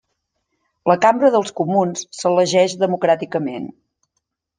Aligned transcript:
La 0.91 0.95
Cambra 1.03 1.29
dels 1.35 1.53
Comuns 1.59 2.01
s'elegeix 2.21 2.75
democràticament. 2.85 3.69